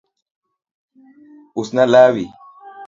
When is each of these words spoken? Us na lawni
Us 1.59 1.69
na 1.75 1.83
lawni 1.93 2.27